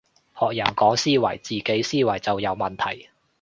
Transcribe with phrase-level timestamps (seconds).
[0.33, 3.09] 學人講思維，自己思維就有問題